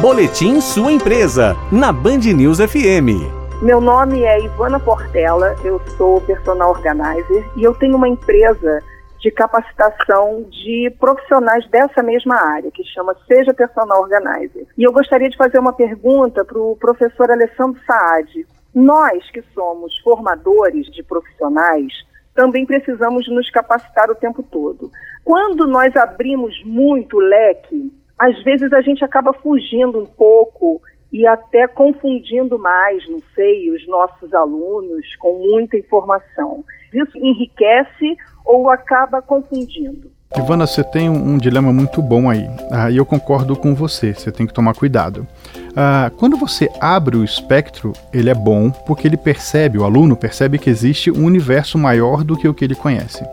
[0.00, 3.60] Boletim Sua Empresa, na Band News FM.
[3.60, 8.82] Meu nome é Ivana Portela, eu sou personal organizer e eu tenho uma empresa
[9.18, 14.66] de capacitação de profissionais dessa mesma área, que chama Seja Personal Organizer.
[14.78, 18.46] E eu gostaria de fazer uma pergunta para o professor Alessandro Saad.
[18.74, 21.92] Nós que somos formadores de profissionais,
[22.34, 24.90] também precisamos nos capacitar o tempo todo.
[25.22, 31.26] Quando nós abrimos muito o leque, às vezes a gente acaba fugindo um pouco e
[31.26, 36.62] até confundindo mais, não sei, os nossos alunos com muita informação.
[36.92, 40.10] Isso enriquece ou acaba confundindo.
[40.36, 44.12] Ivana, você tem um, um dilema muito bom aí, ah, e eu concordo com você,
[44.12, 45.26] você tem que tomar cuidado.
[45.74, 50.58] Ah, quando você abre o espectro, ele é bom porque ele percebe, o aluno percebe
[50.58, 53.24] que existe um universo maior do que o que ele conhece.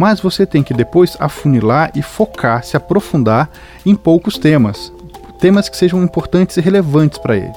[0.00, 3.50] Mas você tem que depois afunilar e focar, se aprofundar
[3.84, 4.90] em poucos temas,
[5.38, 7.52] temas que sejam importantes e relevantes para ele.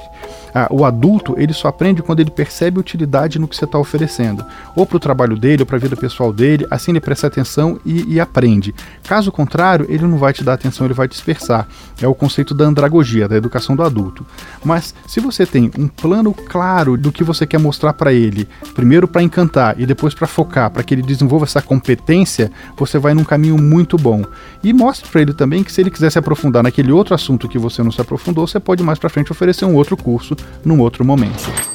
[0.54, 4.44] Ah, o adulto ele só aprende quando ele percebe utilidade no que você está oferecendo,
[4.76, 7.80] ou para o trabalho dele, ou para a vida pessoal dele, assim ele presta atenção
[7.84, 8.72] e, e, aprende.
[9.02, 11.66] Caso contrário, ele não vai te dar atenção, ele vai dispersar.
[12.00, 14.24] É o conceito da andragogia, da educação do adulto.
[14.64, 19.08] Mas se você tem um plano claro do que você quer mostrar para ele, primeiro
[19.08, 23.24] para encantar e depois para focar, para que ele desenvolva essa competência, você vai num
[23.24, 24.22] caminho muito bom.
[24.62, 27.58] E mostre para ele também que se ele quiser se aprofundar naquele outro assunto que
[27.58, 31.04] você não se aprofundou, você pode mais para frente oferecer um outro curso num outro
[31.04, 31.73] momento.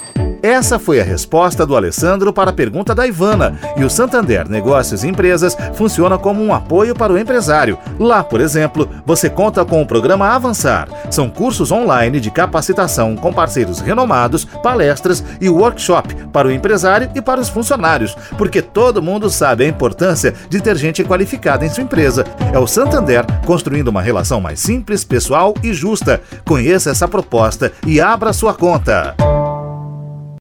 [0.49, 3.53] Essa foi a resposta do Alessandro para a pergunta da Ivana.
[3.77, 7.77] E o Santander Negócios e Empresas funciona como um apoio para o empresário.
[7.99, 10.89] Lá, por exemplo, você conta com o programa Avançar.
[11.11, 17.21] São cursos online de capacitação com parceiros renomados, palestras e workshop para o empresário e
[17.21, 21.83] para os funcionários, porque todo mundo sabe a importância de ter gente qualificada em sua
[21.83, 22.25] empresa.
[22.51, 26.19] É o Santander construindo uma relação mais simples, pessoal e justa.
[26.43, 29.15] Conheça essa proposta e abra sua conta.